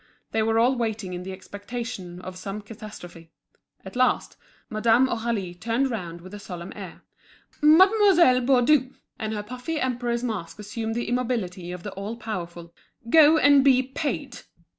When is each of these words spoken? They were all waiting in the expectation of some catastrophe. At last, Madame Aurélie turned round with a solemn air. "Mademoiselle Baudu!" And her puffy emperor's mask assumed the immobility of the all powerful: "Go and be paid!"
They 0.31 0.41
were 0.41 0.57
all 0.57 0.75
waiting 0.75 1.13
in 1.13 1.21
the 1.21 1.31
expectation 1.31 2.19
of 2.21 2.35
some 2.35 2.61
catastrophe. 2.63 3.29
At 3.85 3.95
last, 3.95 4.35
Madame 4.67 5.05
Aurélie 5.07 5.59
turned 5.61 5.91
round 5.91 6.21
with 6.21 6.33
a 6.33 6.39
solemn 6.39 6.73
air. 6.75 7.03
"Mademoiselle 7.61 8.41
Baudu!" 8.41 8.95
And 9.19 9.31
her 9.33 9.43
puffy 9.43 9.79
emperor's 9.79 10.23
mask 10.23 10.57
assumed 10.57 10.95
the 10.95 11.07
immobility 11.07 11.71
of 11.71 11.83
the 11.83 11.91
all 11.91 12.17
powerful: 12.17 12.73
"Go 13.11 13.37
and 13.37 13.63
be 13.63 13.83
paid!" 13.83 14.39